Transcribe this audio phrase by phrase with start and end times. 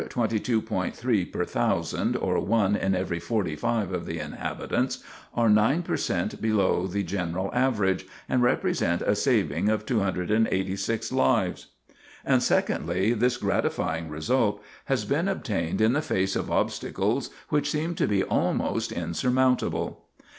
[0.09, 5.03] 3 per 1,000, or one in every forty five of the inhabitants
[5.35, 11.67] are nine per cent below the general average, and represent a saving of 286 lives.
[12.25, 17.99] And secondly, this gratifying result has been obtained in the face of obstacles which seemed
[17.99, 20.05] to be almost insurmountable."